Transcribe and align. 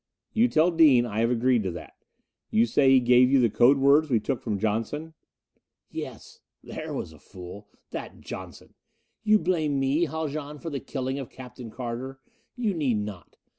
"You 0.33 0.47
tell 0.47 0.71
Dean 0.71 1.05
I 1.05 1.19
have 1.19 1.29
agreed 1.29 1.61
to 1.61 1.69
that. 1.73 1.93
You 2.49 2.65
say 2.65 2.89
he 2.89 2.99
gave 2.99 3.29
you 3.31 3.39
the 3.39 3.51
code 3.51 3.77
words 3.77 4.09
we 4.09 4.19
took 4.19 4.41
from 4.41 4.57
Johnson?" 4.57 5.13
"Yes. 5.91 6.39
There 6.63 6.91
was 6.91 7.13
a 7.13 7.19
fool! 7.19 7.67
That 7.91 8.19
Johnson! 8.19 8.73
You 9.23 9.37
blame 9.37 9.79
me, 9.79 10.05
Haljan, 10.05 10.57
for 10.57 10.71
the 10.71 10.79
killing 10.79 11.19
of 11.19 11.29
Captain 11.29 11.69
Carter? 11.69 12.19
You 12.55 12.73
need 12.73 12.97
not. 12.97 13.37